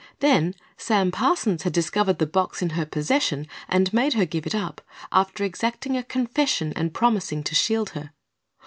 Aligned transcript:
Then 0.19 0.55
Sam 0.77 1.11
Parsons 1.11 1.61
had 1.61 1.73
discovered 1.73 2.17
the 2.17 2.25
box 2.25 2.63
in 2.63 2.71
her 2.71 2.87
possession 2.87 3.45
and 3.69 3.93
made 3.93 4.13
her 4.13 4.25
give 4.25 4.47
it 4.47 4.55
up, 4.55 4.81
after 5.11 5.43
exacting 5.43 5.95
a 5.95 6.01
confession 6.01 6.73
and 6.75 6.91
promising 6.91 7.43
to 7.43 7.53
shield 7.53 7.91
her. 7.91 8.09